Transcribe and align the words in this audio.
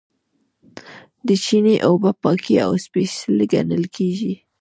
د 1.27 1.29
چینې 1.45 1.75
اوبه 1.87 2.11
پاکې 2.23 2.55
او 2.65 2.71
سپیڅلې 2.85 3.45
ګڼل 3.53 3.83
کیږي. 3.95 4.33